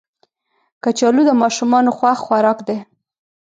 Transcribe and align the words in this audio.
کچالو 0.83 1.21
د 1.27 1.31
ماشومانو 1.41 1.91
خوښ 1.97 2.17
خوراک 2.25 2.59
دی 2.67 2.77